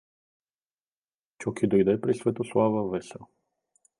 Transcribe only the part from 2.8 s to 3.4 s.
весел.